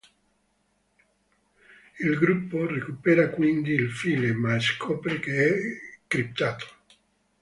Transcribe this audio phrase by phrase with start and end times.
[1.99, 5.53] Il gruppo recupera quindi il file, ma scopre che è
[6.07, 6.65] criptato.